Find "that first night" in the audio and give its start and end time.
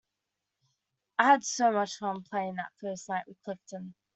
2.55-3.27